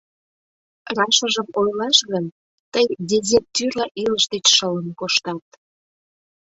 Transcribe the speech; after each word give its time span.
Рашыжым 0.95 1.47
ойлаш 1.59 1.97
гын, 2.11 2.25
тый 2.73 2.85
дезертирла 3.09 3.85
илыш 4.03 4.25
деч 4.33 4.45
шылын 4.55 4.87
коштат. 4.99 5.45